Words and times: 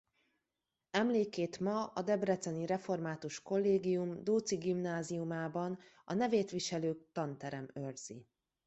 Emlékét 0.91 1.59
ma 1.59 1.85
a 1.85 2.01
Debreceni 2.01 2.65
Református 2.65 3.41
Kollégium 3.41 4.23
Dóczy 4.23 4.55
Gimnáziumában 4.55 5.79
a 6.05 6.13
nevét 6.13 6.51
viselő 6.51 7.07
tanterem 7.11 7.69
őrzi. 7.73 8.27